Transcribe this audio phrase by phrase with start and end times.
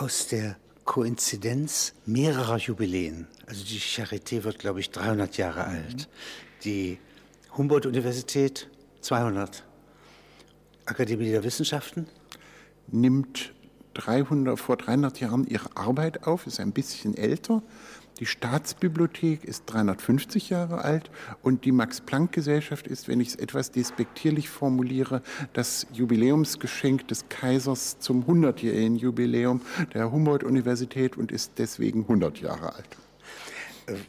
[0.00, 3.26] aus der Koinzidenz mehrerer Jubiläen.
[3.46, 5.76] Also die Charité wird, glaube ich, 300 Jahre mhm.
[5.76, 6.08] alt.
[6.64, 6.98] Die
[7.56, 8.68] Humboldt-Universität
[9.00, 9.64] 200.
[10.84, 12.06] Akademie der Wissenschaften
[12.86, 13.52] nimmt
[13.94, 17.62] 300, vor 300 Jahren ihre Arbeit auf, ist ein bisschen älter.
[18.18, 21.10] Die Staatsbibliothek ist 350 Jahre alt
[21.42, 25.22] und die Max-Planck-Gesellschaft ist, wenn ich es etwas despektierlich formuliere,
[25.52, 29.60] das Jubiläumsgeschenk des Kaisers zum 100-jährigen Jubiläum
[29.92, 32.96] der Humboldt-Universität und ist deswegen 100 Jahre alt.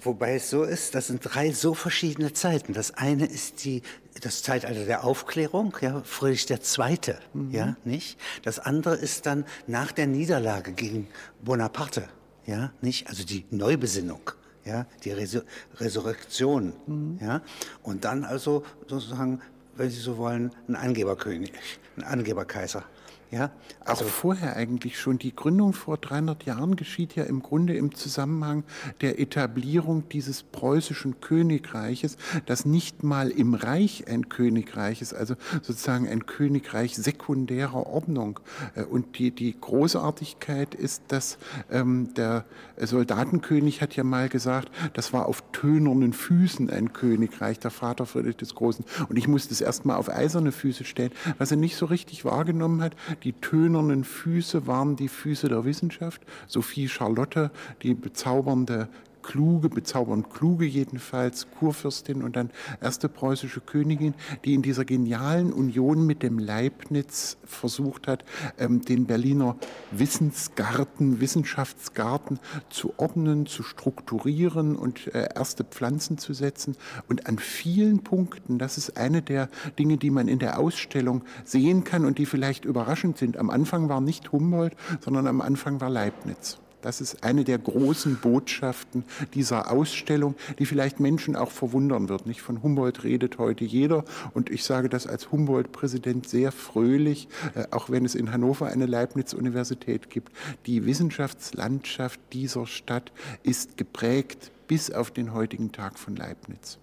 [0.02, 2.74] Wobei es so ist, das sind drei so verschiedene Zeiten.
[2.74, 3.84] Das eine ist die,
[4.22, 7.52] das Zeitalter der Aufklärung, ja, Friedrich II., mhm.
[7.52, 8.18] ja, nicht?
[8.44, 11.08] Das andere ist dann nach der Niederlage gegen
[11.44, 12.08] Bonaparte,
[12.48, 13.08] ja, nicht?
[13.08, 14.32] Also die Neubesinnung,
[14.66, 15.44] ja, die Resur
[15.76, 17.20] Resurrektion, mhm.
[17.22, 17.42] ja.
[17.84, 19.42] Und dann also sozusagen,
[19.76, 21.52] wenn Sie so wollen, ein Angeberkönig,
[21.98, 22.84] ein Angeberkaiser.
[23.30, 23.52] Ja,
[23.84, 25.18] also auch vorher eigentlich schon.
[25.18, 28.64] Die Gründung vor 300 Jahren geschieht ja im Grunde im Zusammenhang
[29.02, 36.08] der Etablierung dieses preußischen Königreiches, das nicht mal im Reich ein Königreich ist, also sozusagen
[36.08, 38.40] ein Königreich sekundärer Ordnung.
[38.76, 41.38] Äh, und die, die Großartigkeit ist, dass
[41.70, 42.46] ähm, der
[42.78, 48.38] Soldatenkönig hat ja mal gesagt, das war auf tönernen Füßen ein Königreich, der Vater Friedrich
[48.38, 48.86] des Großen.
[49.10, 52.82] Und ich musste es erstmal auf eiserne Füße stellen, was er nicht so richtig wahrgenommen
[52.82, 56.22] hat die tönernen Füße waren die Füße der Wissenschaft.
[56.48, 57.52] Sophie Charlotte,
[57.84, 58.88] die bezaubernde
[59.28, 62.50] kluge, bezaubernd kluge jedenfalls, Kurfürstin und dann
[62.82, 64.14] erste preußische Königin,
[64.46, 68.24] die in dieser genialen Union mit dem Leibniz versucht hat,
[68.58, 69.58] ähm, den Berliner
[69.92, 72.40] Wissensgarten, Wissenschaftsgarten
[72.70, 76.78] zu ordnen, zu strukturieren und äh, erste Pflanzen zu setzen.
[77.10, 81.84] Und an vielen Punkten, das ist eine der Dinge, die man in der Ausstellung sehen
[81.84, 83.36] kann und die vielleicht überraschend sind.
[83.36, 86.60] Am Anfang war nicht Humboldt, sondern am Anfang war Leibniz.
[86.88, 92.26] Das ist eine der großen Botschaften dieser Ausstellung, die vielleicht Menschen auch verwundern wird.
[92.26, 97.66] Nicht von Humboldt redet heute jeder und ich sage das als Humboldt-Präsident sehr fröhlich, äh,
[97.72, 100.32] auch wenn es in Hannover eine Leibniz-Universität gibt.
[100.66, 103.12] Die Wissenschaftslandschaft dieser Stadt
[103.44, 106.78] ist geprägt bis auf den heutigen Tag von Leibniz.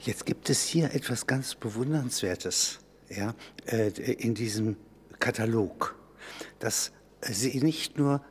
[0.00, 2.80] Jetzt gibt es hier etwas ganz Bewundernswertes
[3.10, 3.36] ja,
[3.66, 4.74] äh, in diesem
[5.20, 5.94] Katalog,
[6.58, 6.90] dass
[7.20, 8.22] Sie nicht nur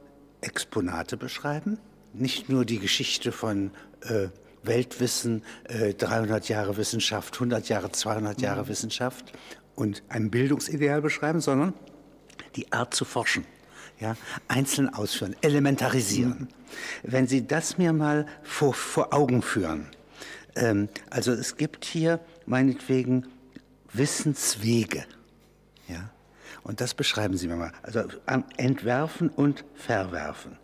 [0.42, 1.80] Exponate beschreiben,
[2.14, 3.72] nicht nur die Geschichte von
[4.02, 4.28] äh,
[4.64, 8.68] Weltwissen, äh, 300 Jahre Wissenschaft, 100 Jahre, 200 Jahre mhm.
[8.68, 9.34] Wissenschaft
[9.76, 11.74] und ein Bildungsideal beschreiben, sondern
[12.56, 13.46] die Art zu forschen.
[14.00, 14.16] Ja,
[14.48, 16.42] einzeln ausführen, elementarisieren.
[16.42, 16.48] Mhm.
[17.02, 19.88] Wenn Sie das mir mal vor, vor Augen führen,
[20.56, 23.26] ähm, also es gibt hier meinetwegen
[23.94, 25.06] Wissenswege.
[25.88, 26.12] Ja,
[26.64, 27.72] und das beschreiben Sie mir mal.
[27.84, 28.04] Also
[28.58, 30.58] entwerfen und verwerfen.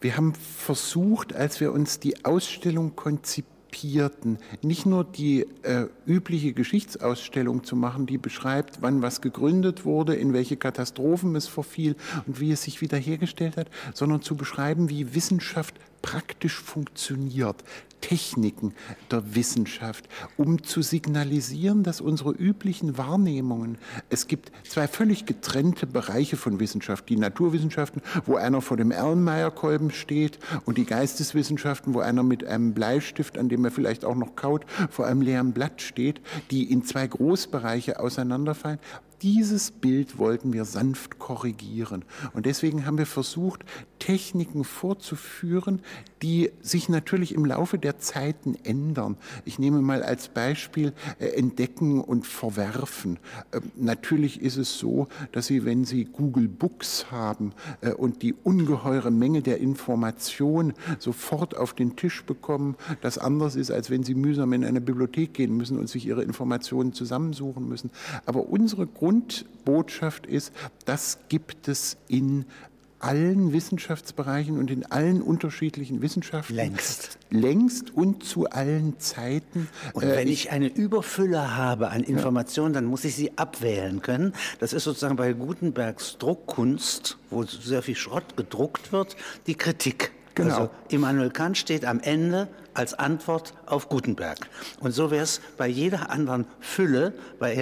[0.00, 7.64] Wir haben versucht, als wir uns die Ausstellung konzipierten, nicht nur die äh, übliche Geschichtsausstellung
[7.64, 12.50] zu machen, die beschreibt, wann was gegründet wurde, in welche Katastrophen es verfiel und wie
[12.50, 17.62] es sich wiederhergestellt hat, sondern zu beschreiben, wie Wissenschaft praktisch funktioniert,
[18.00, 18.74] Techniken
[19.10, 23.78] der Wissenschaft, um zu signalisieren, dass unsere üblichen Wahrnehmungen,
[24.08, 29.90] es gibt zwei völlig getrennte Bereiche von Wissenschaft, die Naturwissenschaften, wo einer vor dem Erlenmeyerkolben
[29.90, 34.36] steht und die Geisteswissenschaften, wo einer mit einem Bleistift, an dem er vielleicht auch noch
[34.36, 38.78] kaut, vor einem leeren Blatt steht, die in zwei Großbereiche auseinanderfallen
[39.22, 42.04] dieses Bild wollten wir sanft korrigieren.
[42.32, 43.64] Und deswegen haben wir versucht,
[43.98, 45.82] Techniken vorzuführen,
[46.22, 49.16] die sich natürlich im Laufe der Zeiten ändern.
[49.44, 53.18] Ich nehme mal als Beispiel äh, Entdecken und Verwerfen.
[53.52, 58.34] Äh, natürlich ist es so, dass Sie, wenn Sie Google Books haben äh, und die
[58.34, 64.14] ungeheure Menge der Information sofort auf den Tisch bekommen, das anders ist, als wenn Sie
[64.14, 67.90] mühsam in eine Bibliothek gehen müssen und sich Ihre Informationen zusammensuchen müssen.
[68.26, 70.52] Aber unsere Grundbotschaft ist,
[70.84, 72.44] das gibt es in
[73.00, 76.54] allen Wissenschaftsbereichen und in allen unterschiedlichen Wissenschaften.
[76.54, 77.18] Längst.
[77.30, 79.68] Längst und zu allen Zeiten.
[79.94, 82.80] Und wenn äh, ich eine Überfülle habe an Informationen, ja.
[82.80, 84.34] dann muss ich sie abwählen können.
[84.58, 89.16] Das ist sozusagen bei Gutenbergs Druckkunst, wo sehr viel Schrott gedruckt wird,
[89.46, 90.12] die Kritik.
[90.34, 90.54] Genau.
[90.54, 94.48] Also Immanuel Kant steht am Ende als Antwort auf Gutenberg.
[94.80, 97.54] Und so wäre es bei jeder anderen Fülle, bei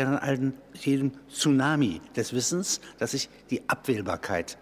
[0.74, 4.58] jedem Tsunami des Wissens, dass ich die Abwählbarkeit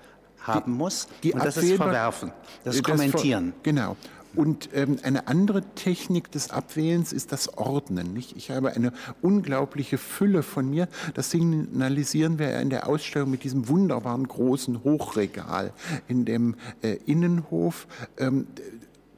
[0.47, 1.09] haben muss.
[1.23, 2.33] Die und das ist Verwerfen,
[2.65, 3.53] das ist Kommentieren.
[3.63, 3.97] genau.
[4.35, 8.13] Und ähm, eine andere Technik des Abwählens ist das Ordnen.
[8.13, 8.37] Nicht?
[8.37, 10.89] Ich habe eine unglaubliche Fülle von mir.
[11.15, 15.73] Das signalisieren wir in der Ausstellung mit diesem wunderbaren großen Hochregal
[16.07, 17.87] in dem äh, Innenhof.
[18.19, 18.47] Ähm,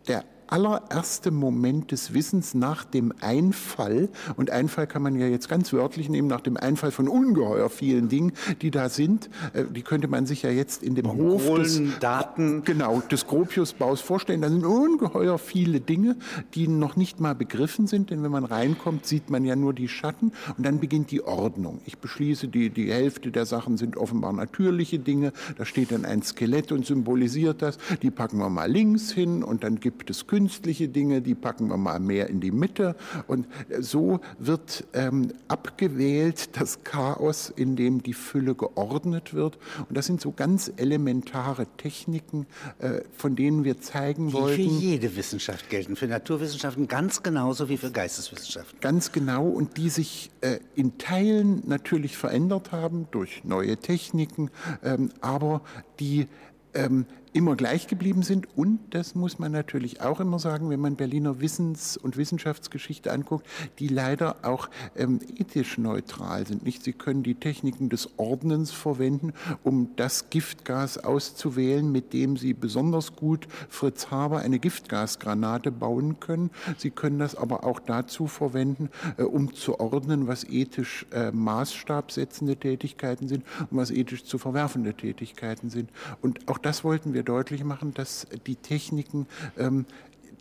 [0.06, 5.72] der allererste Moment des Wissens nach dem Einfall, und Einfall kann man ja jetzt ganz
[5.72, 10.08] wörtlich nehmen, nach dem Einfall von ungeheuer vielen Dingen, die da sind, äh, die könnte
[10.08, 12.64] man sich ja jetzt in dem Mongolen, Hof des, Daten.
[12.64, 14.40] Genau, des Gropiusbaus vorstellen.
[14.40, 16.16] Da sind ungeheuer viele Dinge,
[16.54, 19.88] die noch nicht mal begriffen sind, denn wenn man reinkommt, sieht man ja nur die
[19.88, 20.32] Schatten.
[20.56, 21.80] Und dann beginnt die Ordnung.
[21.84, 26.22] Ich beschließe, die, die Hälfte der Sachen sind offenbar natürliche Dinge, da steht dann ein
[26.22, 30.37] Skelett und symbolisiert das, die packen wir mal links hin und dann gibt es Künstler,
[30.38, 32.94] künstliche Dinge, die packen wir mal mehr in die Mitte.
[33.26, 33.48] Und
[33.80, 39.58] so wird ähm, abgewählt das Chaos, in dem die Fülle geordnet wird.
[39.88, 42.46] Und das sind so ganz elementare Techniken,
[42.78, 44.62] äh, von denen wir zeigen die wollten.
[44.62, 48.78] Die für jede Wissenschaft gelten, für Naturwissenschaften ganz genauso wie für Geisteswissenschaften.
[48.78, 54.52] Ganz genau und die sich äh, in Teilen natürlich verändert haben durch neue Techniken,
[54.84, 55.62] ähm, aber
[55.98, 56.28] die
[56.74, 57.06] ähm,
[57.38, 58.48] immer gleich geblieben sind.
[58.56, 63.46] Und das muss man natürlich auch immer sagen, wenn man Berliner Wissens- und Wissenschaftsgeschichte anguckt,
[63.78, 66.64] die leider auch ähm, ethisch neutral sind.
[66.64, 66.82] Nicht?
[66.82, 73.14] Sie können die Techniken des Ordnens verwenden, um das Giftgas auszuwählen, mit dem Sie besonders
[73.14, 76.50] gut Fritz Haber eine Giftgasgranate bauen können.
[76.76, 82.56] Sie können das aber auch dazu verwenden, äh, um zu ordnen, was ethisch äh, maßstabsetzende
[82.56, 85.90] Tätigkeiten sind und was ethisch zu verwerfende Tätigkeiten sind.
[86.20, 89.26] Und auch das wollten wir deutlich machen, dass die Techniken
[89.56, 89.86] ähm,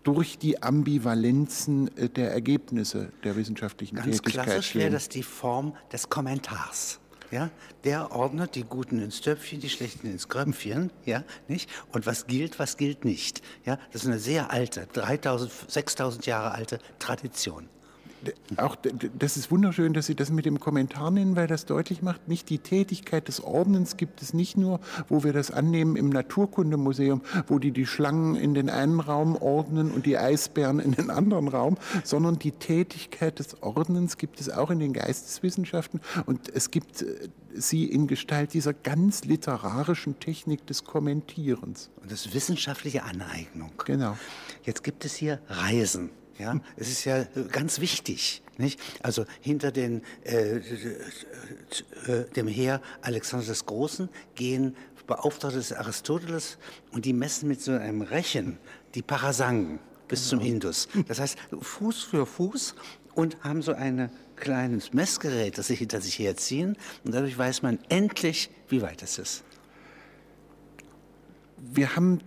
[0.03, 5.75] durch die Ambivalenzen äh, der Ergebnisse der wissenschaftlichen Ganz Tätigkeit klassisch wäre das die Form
[5.91, 6.99] des Kommentars.
[7.29, 7.49] Ja,
[7.83, 11.69] der ordnet die Guten ins Töpfchen, die Schlechten ins Kröpfchen, ja, nicht?
[11.91, 13.41] Und was gilt, was gilt nicht.
[13.65, 17.67] Ja, das ist eine sehr alte, 3000, 6000 Jahre alte Tradition
[18.57, 18.75] auch
[19.17, 22.49] das ist wunderschön, dass Sie das mit dem Kommentar nennen, weil das deutlich macht, nicht
[22.49, 27.59] die Tätigkeit des Ordnens gibt es nicht nur, wo wir das annehmen im Naturkundemuseum, wo
[27.59, 31.77] die die Schlangen in den einen Raum ordnen und die Eisbären in den anderen Raum,
[32.03, 37.29] sondern die Tätigkeit des Ordnens gibt es auch in den Geisteswissenschaften und es gibt äh,
[37.53, 41.89] sie in Gestalt dieser ganz literarischen Technik des Kommentierens.
[42.01, 43.71] Und das wissenschaftliche Aneignung.
[43.85, 44.17] Genau.
[44.63, 46.09] Jetzt gibt es hier Reisen.
[46.39, 48.79] Ja, es ist ja ganz wichtig, nicht?
[49.01, 50.59] Also hinter den, äh,
[52.35, 54.75] dem Heer Alexander des Großen gehen
[55.07, 56.57] Beauftragte des Aristoteles
[56.91, 58.59] und die messen mit so einem Rechen
[58.93, 60.87] die Parasangen bis zum Indus.
[61.07, 62.75] Das heißt, Fuß für Fuß
[63.15, 67.79] und haben so ein kleines Messgerät, das sie hinter sich herziehen und dadurch weiß man
[67.89, 69.43] endlich, wie weit es ist.
[71.57, 72.19] Wir haben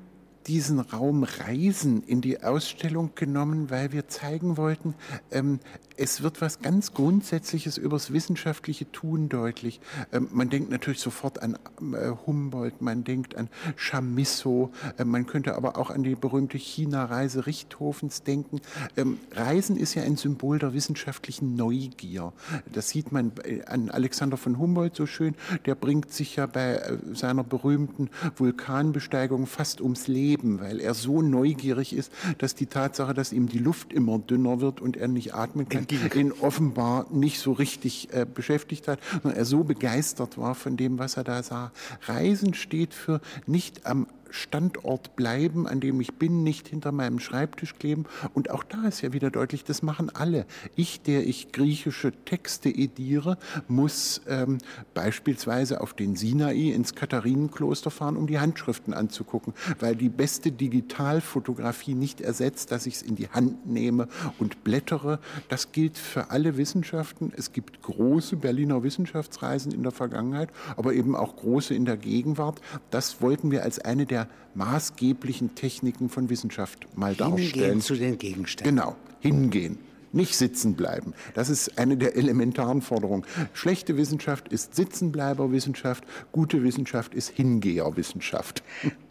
[0.46, 4.94] diesen Raum Reisen in die Ausstellung genommen, weil wir zeigen wollten,
[5.30, 5.60] ähm,
[6.00, 9.80] es wird was ganz Grundsätzliches übers wissenschaftliche Tun deutlich.
[10.12, 11.58] Ähm, man denkt natürlich sofort an
[11.92, 17.46] äh, Humboldt, man denkt an Chamisso, äh, man könnte aber auch an die berühmte China-Reise
[17.46, 18.62] Richthofens denken.
[18.96, 22.32] Ähm, Reisen ist ja ein Symbol der wissenschaftlichen Neugier.
[22.72, 23.32] Das sieht man
[23.66, 25.34] an Alexander von Humboldt so schön.
[25.66, 31.22] Der bringt sich ja bei äh, seiner berühmten Vulkanbesteigung fast ums Leben, weil er so
[31.22, 35.34] neugierig ist, dass die Tatsache, dass ihm die Luft immer dünner wird und er nicht
[35.34, 40.54] atmen kann, ihn offenbar nicht so richtig äh, beschäftigt hat, sondern er so begeistert war
[40.54, 41.72] von dem, was er da sah.
[42.06, 47.74] Reisen steht für nicht am Standort bleiben, an dem ich bin, nicht hinter meinem Schreibtisch
[47.74, 48.04] kleben.
[48.34, 50.46] Und auch da ist ja wieder deutlich, das machen alle.
[50.76, 53.38] Ich, der ich griechische Texte ediere,
[53.68, 54.58] muss ähm,
[54.94, 61.94] beispielsweise auf den Sinai ins Katharinenkloster fahren, um die Handschriften anzugucken, weil die beste Digitalfotografie
[61.94, 65.18] nicht ersetzt, dass ich es in die Hand nehme und blättere.
[65.48, 67.32] Das gilt für alle Wissenschaften.
[67.36, 72.60] Es gibt große Berliner Wissenschaftsreisen in der Vergangenheit, aber eben auch große in der Gegenwart.
[72.90, 77.52] Das wollten wir als eine der der maßgeblichen Techniken von Wissenschaft mal hingehen darstellen.
[77.52, 78.76] Hingehen zu den Gegenständen.
[78.76, 79.78] Genau, hingehen.
[80.12, 81.14] Nicht sitzen bleiben.
[81.34, 83.24] Das ist eine der elementaren Forderungen.
[83.52, 88.64] Schlechte Wissenschaft ist Sitzenbleiberwissenschaft, gute Wissenschaft ist Hingeherwissenschaft.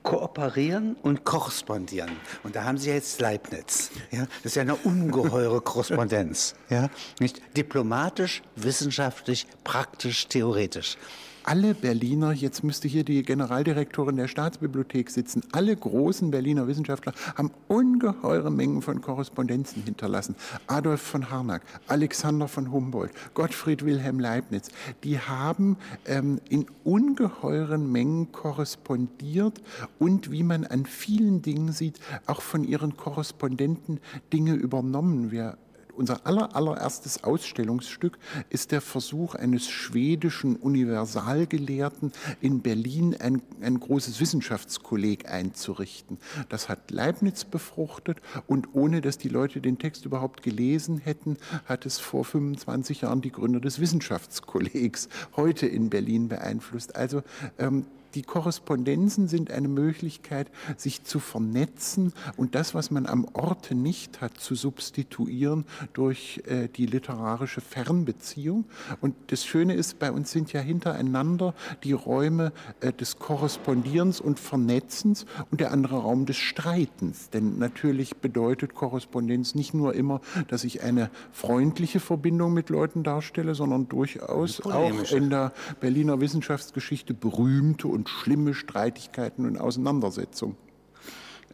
[0.04, 2.12] Kooperieren und korrespondieren.
[2.44, 3.92] Und da haben Sie jetzt Leibniz.
[4.12, 4.28] Ja?
[4.44, 6.56] Das ist ja eine ungeheure Korrespondenz.
[6.70, 6.89] Ja?
[7.22, 10.98] Nicht diplomatisch, wissenschaftlich, praktisch, theoretisch.
[11.43, 17.51] Alle Berliner, jetzt müsste hier die Generaldirektorin der Staatsbibliothek sitzen, alle großen Berliner Wissenschaftler haben
[17.67, 20.36] ungeheure Mengen von Korrespondenzen hinterlassen.
[20.67, 24.69] Adolf von Harnack, Alexander von Humboldt, Gottfried Wilhelm Leibniz,
[25.03, 29.62] die haben ähm, in ungeheuren Mengen korrespondiert
[29.98, 34.00] und wie man an vielen Dingen sieht, auch von ihren Korrespondenten
[34.31, 35.31] Dinge übernommen.
[35.31, 35.58] Wir
[36.00, 38.18] unser aller, allererstes Ausstellungsstück
[38.50, 46.18] ist der Versuch eines schwedischen Universalgelehrten in Berlin ein, ein großes Wissenschaftskolleg einzurichten.
[46.48, 51.86] Das hat Leibniz befruchtet und ohne dass die Leute den Text überhaupt gelesen hätten, hat
[51.86, 56.96] es vor 25 Jahren die Gründer des Wissenschaftskollegs heute in Berlin beeinflusst.
[56.96, 57.24] Also
[57.58, 57.86] ähm,
[58.16, 64.22] die Korrespondenzen sind eine Möglichkeit, sich zu vernetzen und das, was man am Orte nicht
[64.22, 68.66] hat, zu substituieren durch äh, die literarische Fernbeziehung.
[69.01, 74.39] Und das Schöne ist, bei uns sind ja hintereinander die Räume äh, des Korrespondierens und
[74.39, 77.30] Vernetzens und der andere Raum des Streitens.
[77.30, 83.56] Denn natürlich bedeutet Korrespondenz nicht nur immer, dass ich eine freundliche Verbindung mit Leuten darstelle,
[83.56, 90.56] sondern durchaus auch in der Berliner Wissenschaftsgeschichte berühmte und und schlimme Streitigkeiten und Auseinandersetzungen.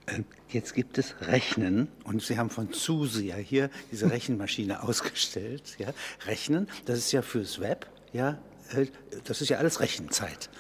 [0.06, 5.76] Äh, jetzt gibt es Rechnen und Sie haben von Zuse ja hier diese Rechenmaschine ausgestellt.
[5.80, 5.88] Ja?
[6.28, 8.38] Rechnen, das ist ja fürs Web, ja,
[8.74, 8.86] äh,
[9.24, 10.52] das ist ja alles Rechenzeit.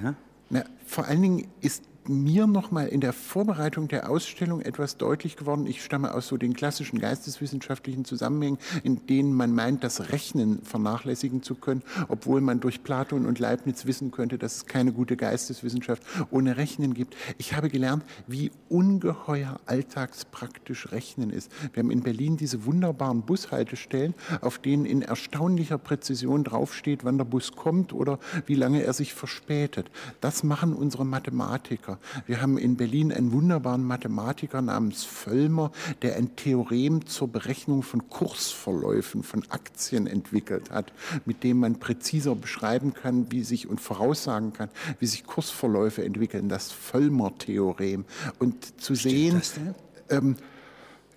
[0.00, 0.14] Ja?
[0.48, 5.66] Na, vor allen Dingen ist mir nochmal in der Vorbereitung der Ausstellung etwas deutlich geworden.
[5.66, 11.42] Ich stamme aus so den klassischen geisteswissenschaftlichen Zusammenhängen, in denen man meint, das Rechnen vernachlässigen
[11.42, 16.02] zu können, obwohl man durch Platon und Leibniz wissen könnte, dass es keine gute Geisteswissenschaft
[16.30, 17.16] ohne Rechnen gibt.
[17.38, 21.50] Ich habe gelernt, wie ungeheuer alltagspraktisch Rechnen ist.
[21.72, 27.24] Wir haben in Berlin diese wunderbaren Bushaltestellen, auf denen in erstaunlicher Präzision draufsteht, wann der
[27.24, 29.90] Bus kommt oder wie lange er sich verspätet.
[30.20, 31.95] Das machen unsere Mathematiker.
[32.26, 35.72] Wir haben in Berlin einen wunderbaren Mathematiker namens Völlmer,
[36.02, 40.92] der ein Theorem zur Berechnung von Kursverläufen von Aktien entwickelt hat,
[41.24, 46.48] mit dem man präziser beschreiben kann, wie sich und voraussagen kann, wie sich Kursverläufe entwickeln.
[46.48, 48.04] Das Völlmer-Theorem.
[48.38, 49.74] Und zu Stimmt sehen,
[50.10, 50.36] ähm,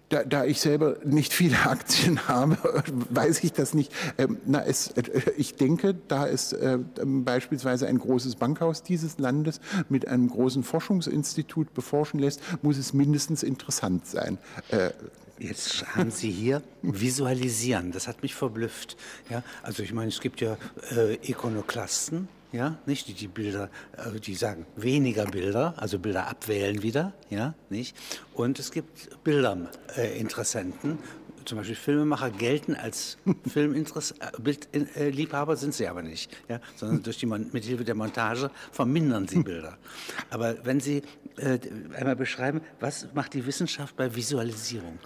[0.10, 2.58] da, da, ich selber nicht viele Aktien habe,
[3.10, 3.94] weiß ich das nicht.
[4.18, 5.04] Ähm, na, es, äh,
[5.38, 11.74] ich denke, da es äh, beispielsweise ein großes Bankhaus dieses Landes mit einem großen Forschungsinstitut
[11.74, 14.38] beforschen lässt, muss es mindestens interessant sein.
[14.70, 14.89] Äh,
[15.39, 17.91] Jetzt haben Sie hier visualisieren.
[17.91, 18.98] Das hat mich verblüfft.
[19.29, 20.58] Ja, also ich meine, es gibt ja
[20.91, 26.81] äh, Ikonoklasten, ja, nicht die, die Bilder, äh, die sagen weniger Bilder, also Bilder abwählen
[26.81, 27.96] wieder, ja, nicht.
[28.34, 33.17] Und es gibt Bilderinteressenten, äh, zum Beispiel Filmemacher gelten als
[33.48, 39.27] Filmliebhaber, äh, sind sie aber nicht, ja, sondern durch die mit Hilfe der Montage vermindern
[39.27, 39.77] sie Bilder.
[40.29, 41.01] Aber wenn Sie
[41.38, 41.60] äh,
[41.96, 45.00] einmal beschreiben, was macht die Wissenschaft bei Visualisierung?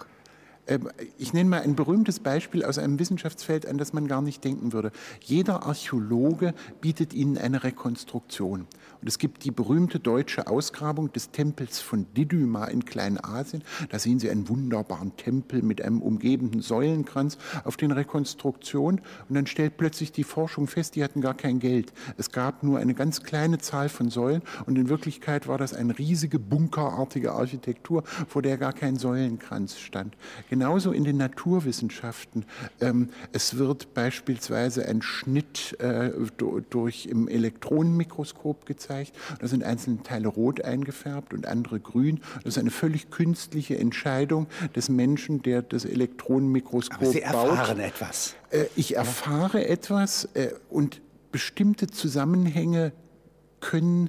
[0.66, 4.44] Ähm, ich nenne mal ein berühmtes Beispiel aus einem Wissenschaftsfeld, an das man gar nicht
[4.44, 4.92] denken würde.
[5.20, 8.66] Jeder Archäologe bietet Ihnen eine Rekonstruktion.
[9.00, 13.62] Und es gibt die berühmte deutsche Ausgrabung des Tempels von Didyma in Kleinasien.
[13.90, 19.02] Da sehen Sie einen wunderbaren Tempel mit einem umgebenden Säulenkranz auf den Rekonstruktionen.
[19.28, 21.92] Und dann stellt plötzlich die Forschung fest, die hatten gar kein Geld.
[22.16, 25.98] Es gab nur eine ganz kleine Zahl von Säulen und in Wirklichkeit war das eine
[25.98, 30.16] riesige bunkerartige Architektur, vor der gar kein Säulenkranz stand.
[30.54, 32.44] Genauso in den Naturwissenschaften.
[32.80, 36.12] Ähm, es wird beispielsweise ein Schnitt äh,
[36.70, 39.16] durch im Elektronenmikroskop gezeigt.
[39.40, 42.20] Da sind einzelne Teile rot eingefärbt und andere grün.
[42.44, 44.46] Das ist eine völlig künstliche Entscheidung
[44.76, 47.48] des Menschen, der das Elektronenmikroskop Aber Sie baut.
[47.48, 48.36] erfahren etwas.
[48.50, 51.00] Äh, ich erfahre etwas äh, und
[51.32, 52.92] bestimmte Zusammenhänge
[53.58, 54.08] können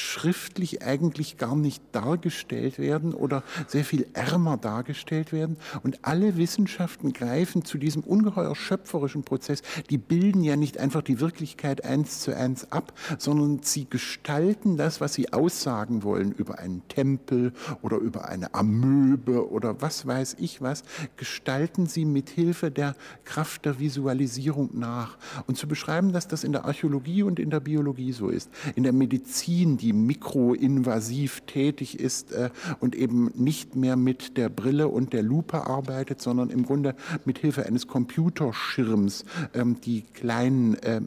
[0.00, 5.56] schriftlich eigentlich gar nicht dargestellt werden oder sehr viel ärmer dargestellt werden.
[5.82, 9.62] Und alle Wissenschaften greifen zu diesem ungeheuer schöpferischen Prozess.
[9.90, 15.00] Die bilden ja nicht einfach die Wirklichkeit eins zu eins ab, sondern sie gestalten das,
[15.00, 17.52] was sie aussagen wollen über einen Tempel
[17.82, 20.82] oder über eine Amöbe oder was weiß ich was,
[21.16, 25.18] gestalten sie mit Hilfe der Kraft der Visualisierung nach.
[25.46, 28.82] Und zu beschreiben, dass das in der Archäologie und in der Biologie so ist, in
[28.82, 34.86] der Medizin, die die mikroinvasiv tätig ist äh, und eben nicht mehr mit der Brille
[34.86, 36.94] und der Lupe arbeitet, sondern im Grunde
[37.24, 41.00] mit Hilfe eines Computerschirms ähm, die kleinen äh,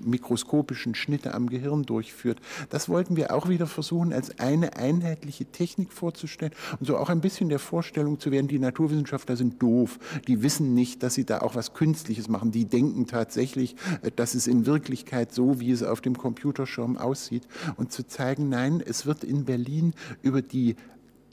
[0.00, 2.40] mikroskopischen Schnitte am Gehirn durchführt.
[2.70, 7.20] Das wollten wir auch wieder versuchen, als eine einheitliche Technik vorzustellen und so auch ein
[7.20, 11.42] bisschen der Vorstellung zu werden, die Naturwissenschaftler sind doof, die wissen nicht, dass sie da
[11.42, 15.82] auch was Künstliches machen, die denken tatsächlich, äh, dass es in Wirklichkeit so, wie es
[15.82, 17.46] auf dem Computerschirm aussieht.
[17.76, 20.76] Und zu zeigen, nein, es wird in Berlin über die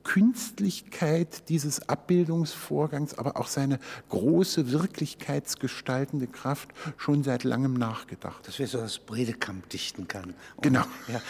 [0.04, 3.80] Künstlichkeit dieses Abbildungsvorgangs, aber auch seine
[4.10, 8.48] große wirklichkeitsgestaltende Kraft schon seit langem nachgedacht.
[8.48, 10.34] Dass wir so das Bredekamp dichten kann.
[10.56, 10.84] Und genau.
[11.08, 11.22] Ja,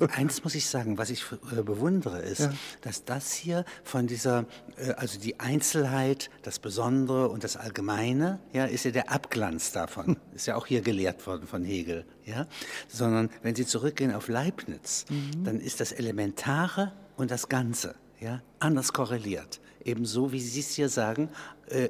[0.00, 1.24] äh, eins muss ich sagen, was ich
[1.56, 2.52] äh, bewundere, ist, ja.
[2.82, 8.64] dass das hier von dieser, äh, also die Einzelheit, das Besondere und das Allgemeine, ja,
[8.64, 10.16] ist ja der Abglanz davon.
[10.34, 12.46] ist ja auch hier gelehrt worden von Hegel, ja.
[12.88, 15.44] Sondern wenn Sie zurückgehen auf Leibniz, mhm.
[15.44, 19.60] dann ist das Elementare und das Ganze ja, anders korreliert.
[19.84, 21.28] Ebenso wie Sie es hier sagen,
[21.66, 21.88] äh,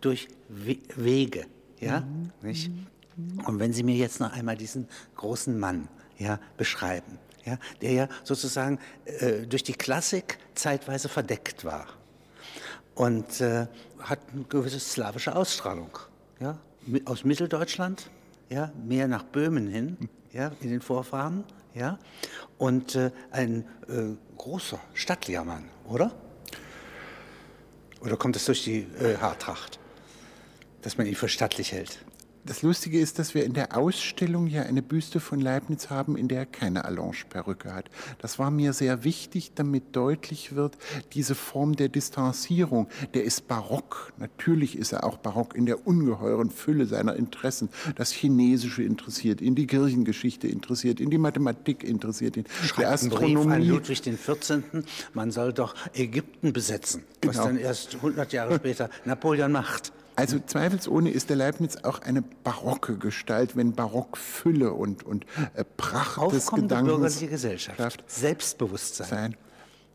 [0.00, 1.46] durch We Wege.
[1.80, 2.00] Ja?
[2.00, 2.30] Mhm.
[2.42, 2.70] Nicht?
[3.46, 8.08] Und wenn Sie mir jetzt noch einmal diesen großen Mann ja, beschreiben, ja, der ja
[8.24, 11.86] sozusagen äh, durch die Klassik zeitweise verdeckt war
[12.94, 13.66] und äh,
[14.00, 15.98] hat eine gewisse slawische Ausstrahlung.
[16.40, 16.58] Ja?
[17.06, 18.10] Aus Mitteldeutschland,
[18.50, 21.44] ja, mehr nach Böhmen hin, ja, in den Vorfahren,
[21.74, 21.98] ja,
[22.58, 26.12] und äh, ein äh, großer, stattlicher Mann, oder?
[28.00, 29.78] Oder kommt es durch die äh, Haartracht,
[30.82, 31.98] dass man ihn für stattlich hält?
[32.46, 36.28] Das Lustige ist, dass wir in der Ausstellung ja eine Büste von Leibniz haben, in
[36.28, 37.86] der er keine Allonge-Perücke hat.
[38.18, 40.76] Das war mir sehr wichtig, damit deutlich wird,
[41.14, 44.12] diese Form der Distanzierung, der ist barock.
[44.18, 47.70] Natürlich ist er auch barock in der ungeheuren Fülle seiner Interessen.
[47.96, 53.34] Das Chinesische interessiert ihn, die Kirchengeschichte interessiert ihn, die Mathematik interessiert ihn, Schreibt die Astronomie.
[53.36, 54.62] Brief an Ludwig XIV.,
[55.14, 57.46] man soll doch Ägypten besetzen, was genau.
[57.46, 59.92] dann erst 100 Jahre später Napoleon macht.
[60.16, 66.18] Also zweifelsohne ist der Leibniz auch eine barocke Gestalt, wenn Barockfülle und, und äh, Pracht
[66.18, 66.88] Aufkommende des Gedankens.
[66.88, 69.08] bürgerliche Gesellschaft, Selbstbewusstsein.
[69.08, 69.36] Sein.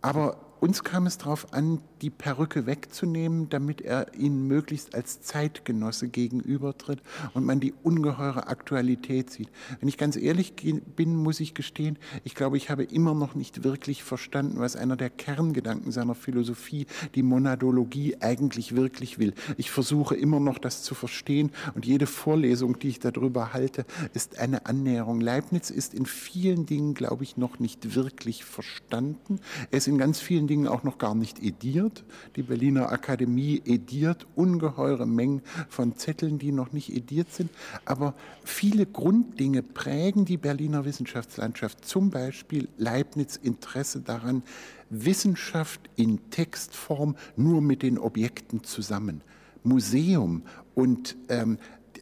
[0.02, 6.08] Aber uns kam es darauf an, die Perücke wegzunehmen, damit er ihnen möglichst als Zeitgenosse
[6.08, 7.02] gegenübertritt
[7.34, 9.50] und man die ungeheure Aktualität sieht.
[9.80, 10.54] Wenn ich ganz ehrlich
[10.96, 14.96] bin, muss ich gestehen, ich glaube, ich habe immer noch nicht wirklich verstanden, was einer
[14.96, 19.34] der Kerngedanken seiner Philosophie, die Monadologie, eigentlich wirklich will.
[19.58, 24.40] Ich versuche immer noch das zu verstehen und jede Vorlesung, die ich darüber halte, ist
[24.40, 25.22] eine Annäherung.
[25.22, 29.40] Leibniz ist in vielen Dingen, glaube ich, noch nicht wirklich verstanden.
[29.72, 31.89] Er ist in ganz vielen Dingen auch noch gar nicht ediert.
[32.36, 37.50] Die Berliner Akademie ediert ungeheure Mengen von Zetteln, die noch nicht ediert sind.
[37.86, 41.86] Aber viele Grunddinge prägen die Berliner Wissenschaftslandschaft.
[41.86, 44.44] Zum Beispiel Leibniz Interesse daran,
[44.90, 49.22] Wissenschaft in Textform nur mit den Objekten zusammen.
[49.64, 51.58] Museum und ähm,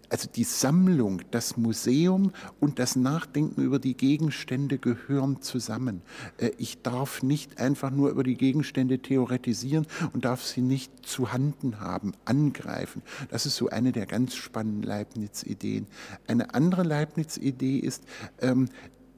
[0.09, 6.01] also die Sammlung, das Museum und das Nachdenken über die Gegenstände gehören zusammen.
[6.37, 11.33] Äh, ich darf nicht einfach nur über die Gegenstände theoretisieren und darf sie nicht zu
[11.33, 13.01] Handen haben, angreifen.
[13.29, 15.87] Das ist so eine der ganz spannenden Leibniz-Ideen.
[16.27, 18.03] Eine andere Leibniz-Idee ist,
[18.41, 18.69] ähm,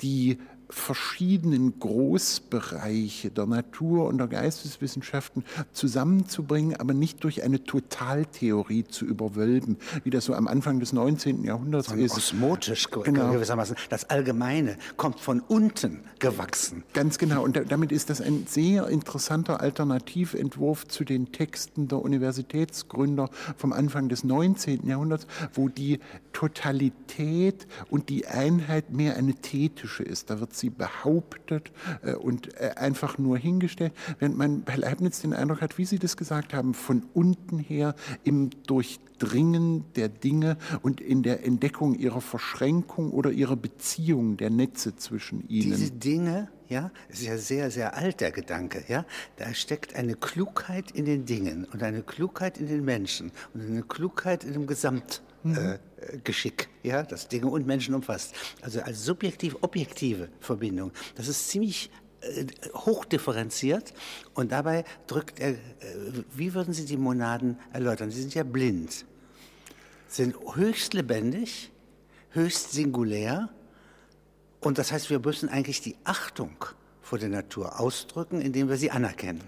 [0.01, 0.37] die
[0.69, 9.77] verschiedenen Großbereiche der Natur- und der Geisteswissenschaften zusammenzubringen, aber nicht durch eine Totaltheorie zu überwölben,
[10.03, 11.43] wie das so am Anfang des 19.
[11.43, 12.17] Jahrhunderts Sondern ist.
[12.17, 13.31] Osmotisch genau.
[13.31, 13.75] gewissermaßen.
[13.89, 16.83] Das Allgemeine kommt von unten gewachsen.
[16.93, 17.43] Ganz genau.
[17.43, 24.09] Und damit ist das ein sehr interessanter Alternativentwurf zu den Texten der Universitätsgründer vom Anfang
[24.09, 24.85] des 19.
[24.87, 25.99] Jahrhunderts, wo die
[26.31, 30.29] Totalität und die Einheit mehr eine thetische ist.
[30.29, 31.71] Da wird sie behauptet
[32.03, 35.99] äh, und äh, einfach nur hingestellt, während man bei Leibniz den Eindruck hat, wie Sie
[35.99, 42.21] das gesagt haben, von unten her im Durchdringen der Dinge und in der Entdeckung ihrer
[42.21, 45.71] Verschränkung oder ihrer Beziehung der Netze zwischen ihnen.
[45.71, 49.05] Diese Dinge, ja, ist ja sehr, sehr alt, der Gedanke, ja.
[49.37, 53.83] Da steckt eine Klugheit in den Dingen und eine Klugheit in den Menschen und eine
[53.83, 55.21] Klugheit in dem Gesamt.
[55.43, 55.55] Mhm.
[55.55, 55.79] Äh,
[56.23, 58.33] Geschick, ja, das Dinge und Menschen umfasst.
[58.61, 60.91] Also als subjektiv-objektive Verbindung.
[61.15, 63.93] Das ist ziemlich äh, hochdifferenziert
[64.33, 65.57] und dabei drückt er, äh,
[66.33, 68.11] wie würden Sie die Monaden erläutern?
[68.11, 69.05] Sie sind ja blind,
[70.07, 71.71] sind höchst lebendig,
[72.31, 73.49] höchst singulär
[74.59, 76.65] und das heißt, wir müssen eigentlich die Achtung
[77.01, 79.43] vor der Natur ausdrücken, indem wir sie anerkennen.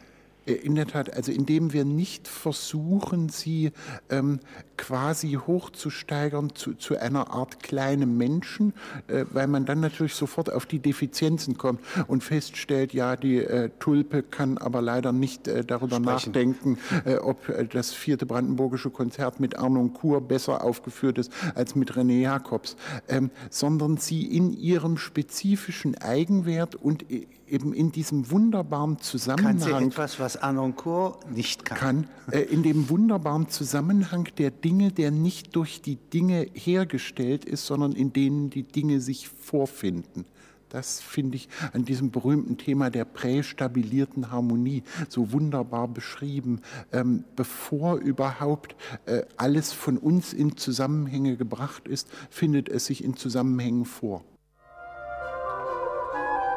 [0.46, 3.72] Äh, in der Tat, also indem wir nicht versuchen, sie
[4.10, 4.40] ähm,
[4.78, 8.74] quasi hochzusteigern zu, zu einer Art kleinem Menschen,
[9.08, 13.70] äh, weil man dann natürlich sofort auf die Defizienzen kommt und feststellt, ja, die äh,
[13.80, 16.06] Tulpe kann aber leider nicht äh, darüber Sprechen.
[16.06, 21.76] nachdenken, äh, ob äh, das vierte brandenburgische Konzert mit Arnon Kur besser aufgeführt ist als
[21.76, 22.76] mit René Jacobs,
[23.08, 27.06] ähm, sondern sie in ihrem spezifischen Eigenwert und
[27.52, 29.60] eben in diesem wunderbaren Zusammenhang.
[29.60, 31.78] Kann sie etwas, was Anoncourt nicht kann.
[31.78, 37.66] kann äh, in dem wunderbaren Zusammenhang der Dinge, der nicht durch die Dinge hergestellt ist,
[37.66, 40.26] sondern in denen die Dinge sich vorfinden.
[40.70, 46.62] Das finde ich an diesem berühmten Thema der prästabilierten Harmonie so wunderbar beschrieben.
[46.94, 53.18] Ähm, bevor überhaupt äh, alles von uns in Zusammenhänge gebracht ist, findet es sich in
[53.18, 54.24] Zusammenhängen vor.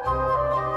[0.05, 0.74] Musik